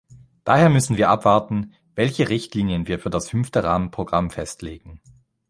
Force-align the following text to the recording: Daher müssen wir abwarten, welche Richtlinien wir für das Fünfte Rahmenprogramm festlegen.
Daher 0.45 0.69
müssen 0.69 0.97
wir 0.97 1.09
abwarten, 1.11 1.73
welche 1.93 2.27
Richtlinien 2.29 2.87
wir 2.87 2.97
für 2.97 3.11
das 3.11 3.29
Fünfte 3.29 3.63
Rahmenprogramm 3.63 4.31
festlegen. 4.31 4.99